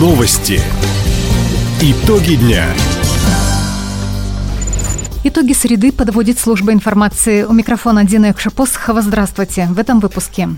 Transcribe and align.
Новости. 0.00 0.58
Итоги 1.82 2.36
дня. 2.36 2.64
Итоги 5.24 5.52
среды 5.52 5.92
подводит 5.92 6.38
служба 6.38 6.72
информации. 6.72 7.42
У 7.42 7.52
микрофона 7.52 8.04
Дина 8.04 8.30
Экшапосхова. 8.30 9.02
Здравствуйте. 9.02 9.68
В 9.70 9.78
этом 9.78 10.00
выпуске. 10.00 10.48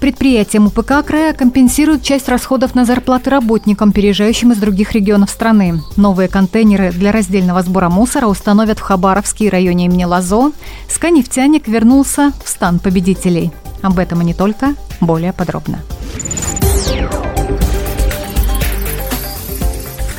Предприятиям 0.00 0.68
УПК 0.68 1.04
края 1.06 1.34
компенсируют 1.34 2.02
часть 2.02 2.30
расходов 2.30 2.74
на 2.74 2.86
зарплаты 2.86 3.28
работникам, 3.28 3.92
переезжающим 3.92 4.52
из 4.52 4.56
других 4.56 4.92
регионов 4.92 5.28
страны. 5.28 5.82
Новые 5.96 6.30
контейнеры 6.30 6.90
для 6.90 7.12
раздельного 7.12 7.60
сбора 7.60 7.90
мусора 7.90 8.28
установят 8.28 8.78
в 8.78 8.82
Хабаровске 8.82 9.44
и 9.44 9.50
районе 9.50 9.84
имени 9.84 10.04
Лазо. 10.04 10.52
Сканефтяник 10.88 11.68
вернулся 11.68 12.32
в 12.42 12.48
стан 12.48 12.78
победителей. 12.78 13.52
Об 13.82 13.98
этом 13.98 14.22
и 14.22 14.24
не 14.24 14.32
только, 14.32 14.74
более 15.02 15.34
подробно. 15.34 15.80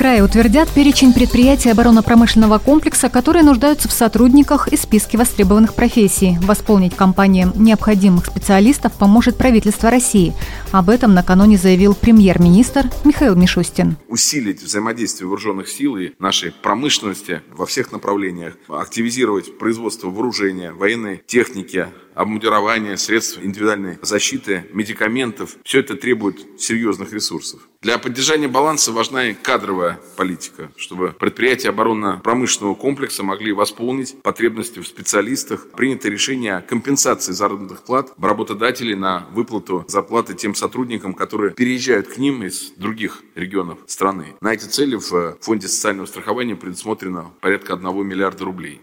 Крае 0.01 0.23
утвердят 0.23 0.67
перечень 0.67 1.13
предприятий 1.13 1.69
оборонно-промышленного 1.69 2.57
комплекса, 2.57 3.07
которые 3.07 3.43
нуждаются 3.43 3.87
в 3.87 3.91
сотрудниках 3.91 4.67
и 4.69 4.75
списке 4.75 5.15
востребованных 5.15 5.75
профессий. 5.75 6.39
Восполнить 6.41 6.95
компаниям 6.95 7.53
необходимых 7.55 8.25
специалистов 8.25 8.93
поможет 8.93 9.37
правительство 9.37 9.91
России. 9.91 10.33
Об 10.71 10.89
этом 10.89 11.13
накануне 11.13 11.55
заявил 11.55 11.93
премьер-министр 11.93 12.89
Михаил 13.03 13.35
Мишустин. 13.35 13.95
Усилить 14.07 14.63
взаимодействие 14.63 15.27
вооруженных 15.27 15.69
сил 15.69 15.95
и 15.97 16.13
нашей 16.17 16.51
промышленности 16.51 17.43
во 17.51 17.67
всех 17.67 17.91
направлениях, 17.91 18.55
активизировать 18.70 19.59
производство 19.59 20.07
вооружения, 20.07 20.71
военной 20.71 21.21
техники, 21.27 21.85
обмундирования, 22.15 22.95
средств 22.97 23.39
индивидуальной 23.41 23.99
защиты, 24.01 24.65
медикаментов. 24.73 25.55
Все 25.63 25.79
это 25.79 25.95
требует 25.95 26.59
серьезных 26.59 27.13
ресурсов. 27.13 27.62
Для 27.81 27.98
поддержания 27.98 28.48
баланса 28.48 28.91
важна 28.91 29.29
и 29.29 29.34
кадровая 29.34 29.99
политика, 30.15 30.71
чтобы 30.76 31.13
предприятия 31.13 31.70
оборонно-промышленного 31.70 32.76
комплекса 32.76 33.23
могли 33.23 33.54
восполнить 33.54 34.21
потребности 34.21 34.79
в 34.79 34.87
специалистах. 34.87 35.67
Принято 35.71 36.09
решение 36.09 36.57
о 36.57 36.62
компенсации 36.62 37.32
заработных 37.32 37.84
плат 37.84 38.13
работодателей 38.21 38.95
на 38.95 39.27
выплату 39.32 39.84
зарплаты 39.87 40.35
тем 40.35 40.54
сотрудникам, 40.55 41.13
которые 41.13 41.54
переезжают 41.54 42.07
к 42.07 42.17
ним 42.17 42.43
из 42.43 42.71
других 42.77 43.23
регионов 43.35 43.79
страны. 43.87 44.35
На 44.41 44.54
эти 44.54 44.65
цели 44.65 44.95
в 44.95 45.37
Фонде 45.41 45.67
социального 45.67 46.05
страхования 46.05 46.55
предусмотрено 46.55 47.32
порядка 47.41 47.73
1 47.73 48.07
миллиарда 48.07 48.45
рублей. 48.45 48.82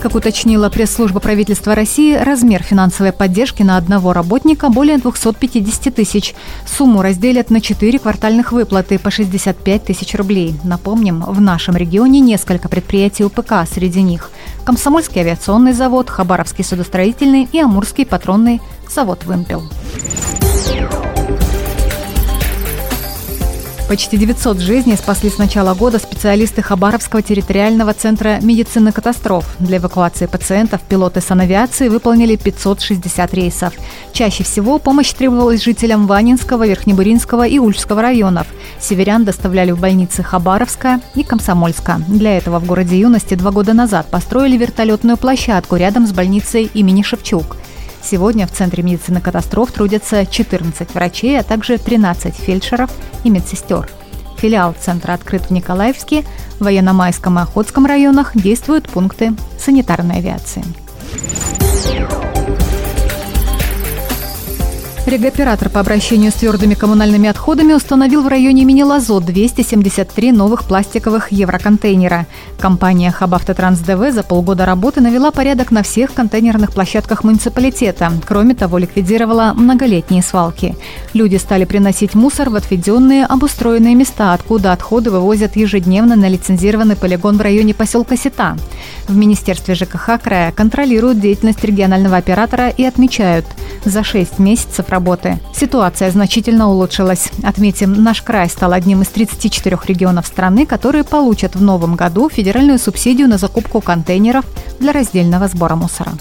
Как 0.00 0.14
уточнила 0.14 0.68
пресс-служба 0.68 1.18
правительства 1.18 1.74
России, 1.74 2.14
размер 2.14 2.62
финансовой 2.62 3.10
поддержки 3.12 3.64
на 3.64 3.76
одного 3.76 4.12
работника 4.12 4.68
более 4.68 4.96
250 4.98 5.92
тысяч. 5.92 6.36
Сумму 6.66 7.02
разделят 7.02 7.50
на 7.50 7.60
4 7.60 7.98
квартальных 7.98 8.52
выплаты 8.52 9.00
по 9.00 9.10
65 9.10 9.84
тысяч 9.84 10.14
рублей. 10.14 10.54
Напомним, 10.62 11.22
в 11.22 11.40
нашем 11.40 11.76
регионе 11.76 12.20
несколько 12.20 12.68
предприятий 12.68 13.24
УПК, 13.24 13.66
среди 13.68 14.02
них 14.02 14.30
Комсомольский 14.64 15.20
авиационный 15.20 15.72
завод, 15.72 16.10
Хабаровский 16.10 16.62
судостроительный 16.62 17.48
и 17.50 17.58
Амурский 17.58 18.06
патронный 18.06 18.60
завод 18.88 19.24
«Вымпел». 19.24 19.64
Почти 23.88 24.18
900 24.18 24.58
жизней 24.58 24.96
спасли 24.96 25.30
с 25.30 25.38
начала 25.38 25.72
года 25.72 25.98
специалисты 25.98 26.60
Хабаровского 26.60 27.22
территориального 27.22 27.94
центра 27.94 28.38
медицины 28.42 28.92
катастроф. 28.92 29.56
Для 29.58 29.78
эвакуации 29.78 30.26
пациентов 30.26 30.82
пилоты 30.82 31.22
санавиации 31.22 31.88
выполнили 31.88 32.36
560 32.36 33.32
рейсов. 33.32 33.72
Чаще 34.12 34.44
всего 34.44 34.78
помощь 34.78 35.10
требовалась 35.14 35.64
жителям 35.64 36.06
Ванинского, 36.06 36.66
Верхнебуринского 36.66 37.46
и 37.46 37.58
Ульского 37.58 38.02
районов. 38.02 38.46
Северян 38.78 39.24
доставляли 39.24 39.70
в 39.70 39.80
больницы 39.80 40.22
Хабаровска 40.22 41.00
и 41.14 41.22
Комсомольска. 41.24 42.02
Для 42.08 42.36
этого 42.36 42.58
в 42.58 42.66
городе 42.66 43.00
Юности 43.00 43.36
два 43.36 43.52
года 43.52 43.72
назад 43.72 44.10
построили 44.10 44.58
вертолетную 44.58 45.16
площадку 45.16 45.76
рядом 45.76 46.06
с 46.06 46.12
больницей 46.12 46.70
имени 46.74 47.00
Шевчук– 47.00 47.56
Сегодня 48.02 48.46
в 48.46 48.52
Центре 48.52 48.82
медицины 48.82 49.20
катастроф 49.20 49.72
трудятся 49.72 50.24
14 50.24 50.94
врачей, 50.94 51.38
а 51.38 51.42
также 51.42 51.78
13 51.78 52.34
фельдшеров 52.34 52.90
и 53.24 53.30
медсестер. 53.30 53.88
Филиал 54.38 54.74
центра 54.78 55.14
открыт 55.14 55.42
в 55.42 55.50
Николаевске, 55.50 56.24
в 56.58 56.64
Военно-Майском 56.64 57.38
и 57.38 57.42
Охотском 57.42 57.86
районах 57.86 58.36
действуют 58.36 58.88
пункты 58.88 59.32
санитарной 59.58 60.18
авиации. 60.18 60.64
Регоператор 65.08 65.70
по 65.70 65.80
обращению 65.80 66.30
с 66.30 66.34
твердыми 66.34 66.74
коммунальными 66.74 67.30
отходами 67.30 67.72
установил 67.72 68.22
в 68.22 68.28
районе 68.28 68.60
имени 68.60 68.82
Лазо 68.82 69.20
273 69.20 70.32
новых 70.32 70.64
пластиковых 70.64 71.32
евроконтейнера. 71.32 72.26
Компания 72.58 73.10
Хабавтотранс 73.10 73.78
ДВ 73.78 74.12
за 74.12 74.22
полгода 74.22 74.66
работы 74.66 75.00
навела 75.00 75.30
порядок 75.30 75.70
на 75.70 75.82
всех 75.82 76.12
контейнерных 76.12 76.74
площадках 76.74 77.24
муниципалитета. 77.24 78.12
Кроме 78.26 78.54
того, 78.54 78.76
ликвидировала 78.76 79.54
многолетние 79.56 80.22
свалки. 80.22 80.76
Люди 81.14 81.36
стали 81.36 81.64
приносить 81.64 82.14
мусор 82.14 82.50
в 82.50 82.56
отведенные 82.56 83.24
обустроенные 83.24 83.94
места, 83.94 84.34
откуда 84.34 84.72
отходы 84.72 85.10
вывозят 85.10 85.56
ежедневно 85.56 86.16
на 86.16 86.28
лицензированный 86.28 86.96
полигон 86.96 87.38
в 87.38 87.40
районе 87.40 87.72
поселка 87.72 88.14
Сита. 88.14 88.58
В 89.08 89.16
Министерстве 89.16 89.74
ЖКХ 89.74 90.20
края 90.22 90.52
контролируют 90.52 91.18
деятельность 91.18 91.64
регионального 91.64 92.18
оператора 92.18 92.68
и 92.68 92.84
отмечают, 92.84 93.46
за 93.84 94.02
6 94.02 94.38
месяцев 94.38 94.88
работы. 94.88 95.38
Ситуация 95.54 96.10
значительно 96.10 96.68
улучшилась. 96.68 97.30
Отметим, 97.42 98.02
наш 98.02 98.22
край 98.22 98.48
стал 98.48 98.72
одним 98.72 99.02
из 99.02 99.08
34 99.08 99.78
регионов 99.86 100.26
страны, 100.26 100.66
которые 100.66 101.04
получат 101.04 101.56
в 101.56 101.62
новом 101.62 101.96
году 101.96 102.28
федеральную 102.28 102.78
субсидию 102.78 103.28
на 103.28 103.38
закупку 103.38 103.80
контейнеров 103.80 104.44
для 104.80 104.92
раздельного 104.92 105.48
сбора 105.48 105.76
мусора. 105.76 106.12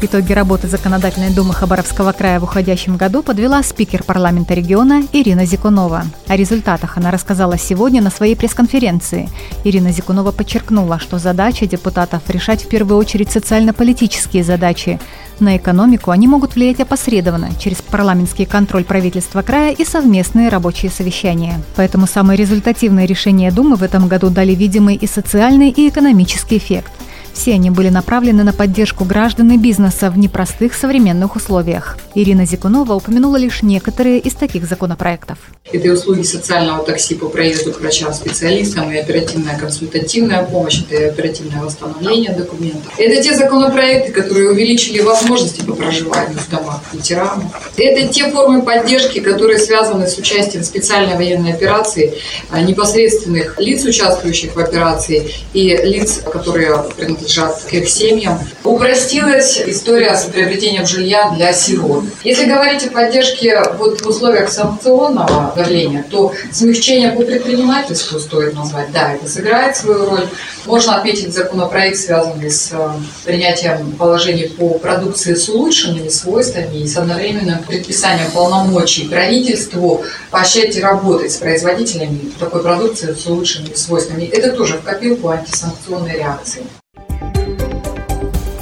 Итоги 0.00 0.32
работы 0.32 0.68
Законодательной 0.68 1.30
Думы 1.30 1.52
Хабаровского 1.52 2.12
края 2.12 2.38
в 2.38 2.44
уходящем 2.44 2.96
году 2.96 3.20
подвела 3.20 3.60
спикер 3.64 4.04
парламента 4.04 4.54
региона 4.54 5.02
Ирина 5.12 5.44
Зикунова. 5.44 6.04
О 6.28 6.36
результатах 6.36 6.98
она 6.98 7.10
рассказала 7.10 7.58
сегодня 7.58 8.00
на 8.00 8.10
своей 8.10 8.36
пресс-конференции. 8.36 9.28
Ирина 9.64 9.90
Зикунова 9.90 10.30
подчеркнула, 10.30 11.00
что 11.00 11.18
задача 11.18 11.66
депутатов 11.66 12.22
решать 12.28 12.62
в 12.62 12.68
первую 12.68 12.96
очередь 12.96 13.32
социально-политические 13.32 14.44
задачи. 14.44 15.00
На 15.40 15.56
экономику 15.56 16.12
они 16.12 16.28
могут 16.28 16.54
влиять 16.54 16.78
опосредованно 16.78 17.50
через 17.58 17.82
парламентский 17.82 18.44
контроль 18.44 18.84
правительства 18.84 19.42
края 19.42 19.72
и 19.72 19.84
совместные 19.84 20.48
рабочие 20.48 20.92
совещания. 20.92 21.60
Поэтому 21.74 22.06
самые 22.06 22.36
результативные 22.36 23.08
решения 23.08 23.50
Думы 23.50 23.74
в 23.74 23.82
этом 23.82 24.06
году 24.06 24.30
дали 24.30 24.54
видимый 24.54 24.94
и 24.94 25.08
социальный, 25.08 25.70
и 25.70 25.88
экономический 25.88 26.58
эффект. 26.58 26.92
Все 27.38 27.52
они 27.52 27.70
были 27.70 27.88
направлены 27.88 28.42
на 28.42 28.52
поддержку 28.52 29.04
граждан 29.04 29.52
и 29.52 29.56
бизнеса 29.56 30.10
в 30.10 30.18
непростых 30.18 30.74
современных 30.74 31.36
условиях. 31.36 31.96
Ирина 32.16 32.44
Зикунова 32.44 32.94
упомянула 32.94 33.36
лишь 33.36 33.62
некоторые 33.62 34.18
из 34.18 34.34
таких 34.34 34.64
законопроектов. 34.64 35.38
Это 35.70 35.86
и 35.86 35.90
услуги 35.90 36.22
социального 36.22 36.84
такси 36.84 37.14
по 37.14 37.28
проезду 37.28 37.72
к 37.72 37.80
врачам-специалистам, 37.80 38.90
и 38.90 38.96
оперативная 38.96 39.56
консультативная 39.56 40.42
помощь, 40.42 40.80
это 40.80 41.00
и 41.00 41.04
оперативное 41.04 41.62
восстановление 41.62 42.32
документов. 42.32 42.92
Это 42.98 43.22
те 43.22 43.36
законопроекты, 43.36 44.10
которые 44.10 44.50
увеличили 44.50 45.00
возможности 45.00 45.60
по 45.60 45.74
проживанию 45.74 46.38
в 46.38 46.50
домах 46.50 46.80
ветеранов. 46.92 47.52
Это 47.76 48.08
те 48.08 48.30
формы 48.30 48.62
поддержки, 48.62 49.20
которые 49.20 49.60
связаны 49.60 50.08
с 50.08 50.18
участием 50.18 50.64
в 50.64 50.66
специальной 50.66 51.14
военной 51.14 51.52
операции 51.52 52.14
а, 52.50 52.60
непосредственных 52.62 53.60
лиц, 53.60 53.84
участвующих 53.84 54.56
в 54.56 54.58
операции, 54.58 55.30
и 55.52 55.76
лиц, 55.84 56.20
которые 56.32 56.84
принадлежат 56.96 57.27
принадлежат 57.28 57.62
к 57.62 57.72
их 57.72 57.88
семьям. 57.88 58.38
Упростилась 58.64 59.60
история 59.64 60.16
с 60.16 60.24
приобретением 60.24 60.86
жилья 60.86 61.30
для 61.36 61.52
сирот. 61.52 62.04
Если 62.24 62.46
говорить 62.46 62.86
о 62.86 62.90
поддержке 62.90 63.62
вот 63.78 64.00
в 64.00 64.06
условиях 64.06 64.50
санкционного 64.50 65.52
давления, 65.54 66.04
то 66.10 66.32
смягчение 66.52 67.12
по 67.12 67.22
предпринимательству 67.22 68.18
стоит 68.18 68.54
назвать. 68.54 68.90
Да, 68.92 69.14
это 69.14 69.28
сыграет 69.28 69.76
свою 69.76 70.06
роль. 70.06 70.28
Можно 70.66 70.96
отметить 70.96 71.32
законопроект, 71.32 71.96
связанный 71.96 72.50
с 72.50 72.70
э, 72.72 72.90
принятием 73.24 73.92
положений 73.92 74.48
по 74.58 74.78
продукции 74.78 75.34
с 75.34 75.48
улучшенными 75.48 76.08
свойствами 76.08 76.80
и 76.80 76.86
с 76.86 76.96
одновременным 76.96 77.62
предписанием 77.64 78.30
полномочий 78.32 79.08
правительству 79.08 80.04
поощрять 80.30 80.76
и 80.76 80.80
работать 80.82 81.32
с 81.32 81.36
производителями 81.36 82.32
такой 82.38 82.62
продукции 82.62 83.14
с 83.14 83.26
улучшенными 83.26 83.74
свойствами. 83.74 84.24
Это 84.24 84.54
тоже 84.54 84.74
в 84.74 84.82
копилку 84.82 85.28
антисанкционной 85.30 86.18
реакции. 86.18 86.62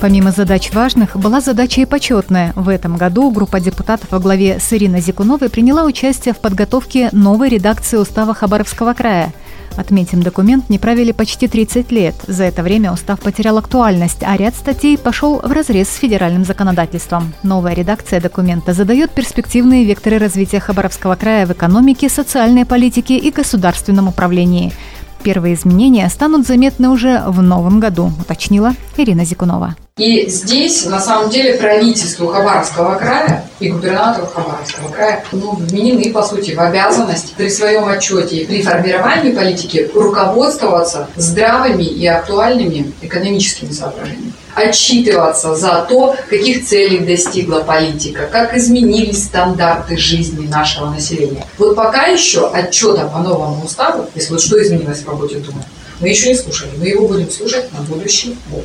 Помимо 0.01 0.31
задач 0.31 0.73
важных, 0.73 1.17
была 1.17 1.41
задача 1.41 1.81
и 1.81 1.87
почетная. 1.87 2.53
В 2.55 2.69
этом 2.69 2.97
году 2.97 3.31
группа 3.31 3.61
депутатов 3.61 4.11
во 4.11 4.19
главе 4.19 4.61
с 4.61 4.73
Ириной 4.73 5.01
Зикуновой 5.01 5.49
приняла 5.49 5.85
участие 5.85 6.35
в 6.35 6.39
подготовке 6.39 7.09
новой 7.13 7.49
редакции 7.49 7.97
устава 7.97 8.35
Хабаровского 8.35 8.93
края. 8.93 9.33
Отметим, 9.77 10.23
документ 10.23 10.69
не 10.71 10.79
правили 10.79 11.13
почти 11.13 11.49
30 11.49 11.91
лет. 11.93 12.15
За 12.27 12.45
это 12.45 12.63
время 12.63 12.93
устав 12.93 13.21
потерял 13.21 13.59
актуальность, 13.59 14.23
а 14.23 14.37
ряд 14.37 14.55
статей 14.55 14.97
пошел 14.99 15.39
в 15.39 15.51
разрез 15.51 15.89
с 15.89 15.97
федеральным 15.97 16.45
законодательством. 16.45 17.33
Новая 17.43 17.75
редакция 17.75 18.21
документа 18.21 18.75
задает 18.75 19.11
перспективные 19.11 19.85
векторы 19.85 20.19
развития 20.19 20.61
Хабаровского 20.61 21.17
края 21.17 21.47
в 21.47 21.53
экономике, 21.53 22.09
социальной 22.09 22.65
политике 22.65 23.17
и 23.17 23.31
государственном 23.31 24.09
управлении. 24.09 24.73
Первые 25.23 25.55
изменения 25.55 26.09
станут 26.09 26.47
заметны 26.47 26.89
уже 26.91 27.23
в 27.27 27.43
новом 27.43 27.81
году, 27.81 28.13
уточнила 28.21 28.75
Ирина 28.97 29.25
Зикунова. 29.25 29.75
И 29.99 30.29
здесь, 30.29 30.85
на 30.85 31.01
самом 31.01 31.31
деле, 31.31 31.55
правительству 31.55 32.27
Хабаровского 32.27 32.97
края 32.97 33.49
и 33.61 33.71
губернатору 33.71 34.27
Хабаровского 34.27 34.91
края 34.91 35.25
ну, 35.33 35.53
вменены, 35.53 36.13
по 36.13 36.23
сути, 36.23 36.51
в 36.51 36.61
обязанность 36.61 37.33
при 37.33 37.49
своем 37.49 37.89
отчете 37.89 38.45
при 38.45 38.61
формировании 38.61 39.33
политики 39.33 39.91
руководствоваться 39.95 41.09
здравыми 41.17 41.85
и 41.85 42.07
актуальными 42.07 42.93
экономическими 43.01 43.71
соображениями 43.71 44.35
отчитываться 44.55 45.55
за 45.55 45.87
то, 45.89 46.15
каких 46.29 46.67
целей 46.67 46.99
достигла 46.99 47.61
политика, 47.61 48.27
как 48.31 48.55
изменились 48.55 49.25
стандарты 49.25 49.97
жизни 49.97 50.47
нашего 50.47 50.91
населения. 50.91 51.47
Вот 51.57 51.75
пока 51.75 52.07
еще 52.07 52.51
отчета 52.51 53.07
по 53.07 53.21
новому 53.21 53.65
уставу, 53.65 54.07
если 54.15 54.33
вот 54.33 54.43
что 54.43 54.63
изменилось 54.63 55.01
в 55.01 55.09
работе 55.09 55.37
Думы, 55.37 55.63
мы 56.01 56.09
еще 56.09 56.29
не 56.29 56.35
слушали. 56.35 56.71
Мы 56.79 56.89
его 56.89 57.09
будем 57.09 57.31
слушать 57.31 57.73
на 57.73 57.81
будущий 57.81 58.37
год. 58.51 58.65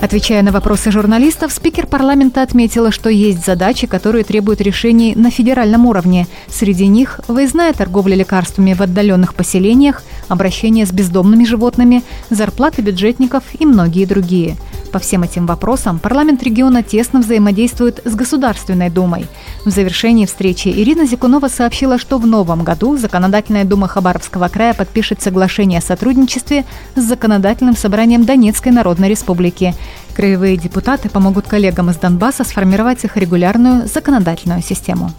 Отвечая 0.00 0.42
на 0.42 0.52
вопросы 0.52 0.92
журналистов, 0.92 1.52
спикер 1.52 1.88
парламента 1.88 2.42
отметила, 2.42 2.92
что 2.92 3.10
есть 3.10 3.44
задачи, 3.44 3.88
которые 3.88 4.22
требуют 4.22 4.60
решений 4.60 5.14
на 5.16 5.30
федеральном 5.30 5.86
уровне. 5.86 6.28
Среди 6.46 6.86
них 6.86 7.20
выездная 7.26 7.72
торговля 7.72 8.14
лекарствами 8.14 8.74
в 8.74 8.80
отдаленных 8.80 9.34
поселениях, 9.34 10.04
обращение 10.28 10.86
с 10.86 10.92
бездомными 10.92 11.44
животными, 11.44 12.04
зарплаты 12.30 12.80
бюджетников 12.80 13.42
и 13.58 13.66
многие 13.66 14.04
другие– 14.04 14.56
по 14.90 14.98
всем 14.98 15.22
этим 15.22 15.46
вопросам 15.46 15.98
парламент 15.98 16.42
региона 16.42 16.82
тесно 16.82 17.20
взаимодействует 17.20 18.00
с 18.04 18.14
Государственной 18.14 18.90
Думой. 18.90 19.26
В 19.64 19.70
завершении 19.70 20.26
встречи 20.26 20.68
Ирина 20.68 21.06
Зикунова 21.06 21.48
сообщила, 21.48 21.98
что 21.98 22.18
в 22.18 22.26
новом 22.26 22.64
году 22.64 22.96
Законодательная 22.96 23.64
Дума 23.64 23.88
Хабаровского 23.88 24.48
края 24.48 24.74
подпишет 24.74 25.22
соглашение 25.22 25.78
о 25.78 25.82
сотрудничестве 25.82 26.64
с 26.94 27.00
Законодательным 27.00 27.76
собранием 27.76 28.24
Донецкой 28.24 28.72
Народной 28.72 29.08
Республики. 29.08 29.74
Краевые 30.14 30.56
депутаты 30.56 31.08
помогут 31.08 31.46
коллегам 31.46 31.90
из 31.90 31.96
Донбасса 31.96 32.44
сформировать 32.44 33.04
их 33.04 33.16
регулярную 33.16 33.86
законодательную 33.86 34.62
систему. 34.62 35.12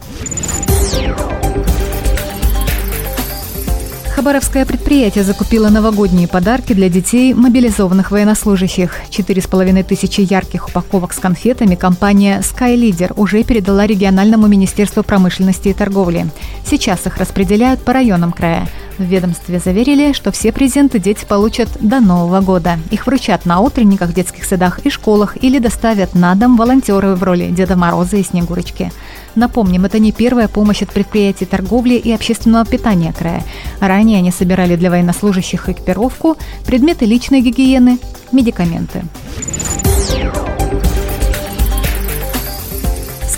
Хабаровское 4.19 4.65
предприятие 4.65 5.23
закупило 5.23 5.69
новогодние 5.69 6.27
подарки 6.27 6.73
для 6.73 6.89
детей 6.89 7.33
мобилизованных 7.33 8.11
военнослужащих. 8.11 8.93
Четыре 9.09 9.41
с 9.41 9.47
половиной 9.47 9.83
тысячи 9.83 10.19
ярких 10.19 10.67
упаковок 10.67 11.13
с 11.13 11.19
конфетами 11.19 11.75
компания 11.75 12.41
SkyLeader 12.41 13.13
уже 13.15 13.45
передала 13.45 13.87
региональному 13.87 14.47
министерству 14.47 15.03
промышленности 15.03 15.69
и 15.69 15.73
торговли. 15.73 16.27
Сейчас 16.65 17.07
их 17.07 17.15
распределяют 17.15 17.79
по 17.79 17.93
районам 17.93 18.33
края. 18.33 18.67
В 18.97 19.03
ведомстве 19.03 19.59
заверили, 19.59 20.11
что 20.11 20.33
все 20.33 20.51
презенты 20.51 20.99
дети 20.99 21.23
получат 21.23 21.69
до 21.79 22.01
Нового 22.01 22.41
года. 22.41 22.77
Их 22.91 23.07
вручат 23.07 23.45
на 23.45 23.61
утренниках 23.61 24.13
детских 24.13 24.43
садах 24.43 24.79
и 24.79 24.89
школах 24.89 25.37
или 25.41 25.59
доставят 25.59 26.13
на 26.13 26.35
дом 26.35 26.57
волонтеры 26.57 27.15
в 27.15 27.23
роли 27.23 27.49
Деда 27.51 27.77
Мороза 27.77 28.17
и 28.17 28.23
Снегурочки. 28.23 28.91
Напомним, 29.35 29.85
это 29.85 29.99
не 29.99 30.11
первая 30.11 30.47
помощь 30.47 30.81
от 30.81 30.91
предприятий 30.91 31.45
торговли 31.45 31.93
и 31.93 32.11
общественного 32.11 32.65
питания 32.65 33.13
края. 33.13 33.43
Ранее 33.79 34.17
они 34.17 34.31
собирали 34.31 34.75
для 34.75 34.89
военнослужащих 34.89 35.69
экипировку, 35.69 36.37
предметы 36.65 37.05
личной 37.05 37.41
гигиены, 37.41 37.99
медикаменты. 38.31 39.03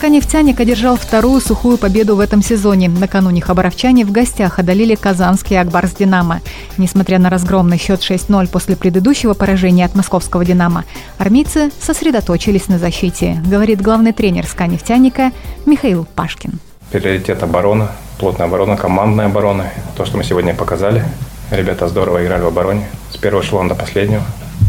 «Нефтяник» 0.10 0.60
одержал 0.60 0.98
вторую 0.98 1.42
сухую 1.42 1.78
победу 1.78 2.16
в 2.16 2.20
этом 2.20 2.42
сезоне. 2.42 2.90
Накануне 2.90 3.42
хабаровчане 3.42 4.06
в 4.06 4.12
гостях 4.12 4.60
одолели 4.60 4.96
казанский 4.96 5.60
«Акбарс 5.60 5.94
Динамо». 5.94 6.42
Несмотря 6.78 7.20
на 7.20 7.30
разгромный 7.30 7.78
счет 7.78 8.02
6-0 8.02 8.48
после 8.50 8.76
предыдущего 8.76 9.34
поражения 9.34 9.86
от 9.86 9.96
московского 9.96 10.46
«Динамо», 10.46 10.86
армейцы 11.18 11.72
сосредоточились 11.80 12.68
на 12.68 12.80
защите, 12.80 13.42
говорит 13.46 13.82
главный 13.82 14.14
тренер 14.14 14.46
СКА 14.46 14.68
«Нефтяника» 14.68 15.32
Михаил 15.66 16.06
Пашкин. 16.16 16.60
Приоритет 16.92 17.42
оборона, 17.44 17.92
плотная 18.20 18.48
оборона, 18.48 18.78
командная 18.78 19.28
оборона. 19.28 19.72
То, 19.96 20.06
что 20.06 20.18
мы 20.18 20.24
сегодня 20.24 20.54
показали. 20.54 21.04
Ребята 21.52 21.88
здорово 21.88 22.24
играли 22.24 22.44
в 22.44 22.48
обороне. 22.48 22.88
С 23.12 23.18
первого 23.18 23.44
эшелона 23.44 23.70
до 23.70 23.76
последнего. 23.76 24.24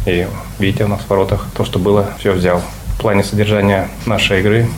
И 0.06 0.26
видите 0.58 0.84
у 0.84 0.88
нас 0.88 1.00
в 1.00 1.10
воротах 1.10 1.46
то, 1.56 1.64
что 1.64 1.78
было, 1.78 2.10
все 2.18 2.32
взял. 2.32 2.60
В 2.96 3.00
плане 3.00 3.24
содержания 3.24 3.88
нашей 4.06 4.40
игры 4.40 4.68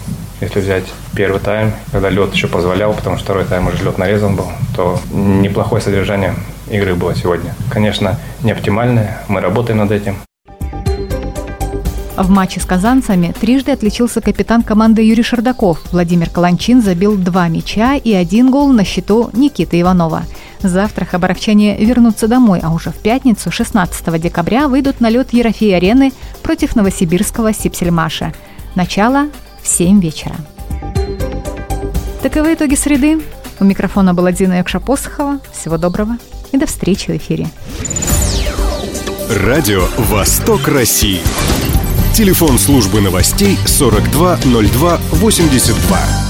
если 0.40 0.60
взять 0.60 0.84
первый 1.14 1.40
тайм, 1.40 1.72
когда 1.92 2.10
лед 2.10 2.32
еще 2.32 2.48
позволял, 2.48 2.92
потому 2.92 3.16
что 3.16 3.24
второй 3.24 3.44
тайм 3.44 3.68
уже 3.68 3.84
лед 3.84 3.98
нарезан 3.98 4.36
был, 4.36 4.48
то 4.74 4.98
неплохое 5.12 5.80
содержание 5.80 6.34
игры 6.70 6.94
было 6.94 7.14
сегодня. 7.14 7.54
Конечно, 7.70 8.18
не 8.42 8.52
оптимальное, 8.52 9.22
мы 9.28 9.40
работаем 9.40 9.78
над 9.78 9.90
этим. 9.90 10.16
В 12.16 12.30
матче 12.30 12.60
с 12.60 12.64
казанцами 12.64 13.34
трижды 13.40 13.72
отличился 13.72 14.20
капитан 14.20 14.62
команды 14.62 15.02
Юрий 15.02 15.24
Шардаков. 15.24 15.80
Владимир 15.90 16.30
Каланчин 16.30 16.80
забил 16.80 17.16
два 17.16 17.48
мяча 17.48 17.96
и 17.96 18.12
один 18.12 18.52
гол 18.52 18.68
на 18.68 18.84
счету 18.84 19.30
Никиты 19.32 19.80
Иванова. 19.80 20.22
Завтра 20.60 21.06
хабаровчане 21.06 21.76
вернутся 21.76 22.28
домой, 22.28 22.60
а 22.62 22.70
уже 22.70 22.90
в 22.90 22.96
пятницу, 22.98 23.50
16 23.50 24.20
декабря, 24.20 24.68
выйдут 24.68 25.00
на 25.00 25.10
лед 25.10 25.32
Ерофей-арены 25.32 26.12
против 26.44 26.76
новосибирского 26.76 27.52
Сипсельмаша. 27.52 28.32
Начало 28.76 29.26
в 29.64 29.68
7 29.68 30.00
вечера. 30.00 30.36
Таковы 32.22 32.54
итоги 32.54 32.76
среды. 32.76 33.20
У 33.60 33.64
микрофона 33.64 34.14
была 34.14 34.32
Дина 34.32 34.60
Якша-Посохова. 34.60 35.38
Всего 35.52 35.76
доброго 35.78 36.18
и 36.52 36.58
до 36.58 36.66
встречи 36.66 37.10
в 37.10 37.16
эфире. 37.16 37.46
Радио 39.30 39.86
«Восток 39.96 40.68
России». 40.68 41.20
Телефон 42.14 42.58
службы 42.58 43.00
новостей 43.00 43.56
420282. 43.66 46.23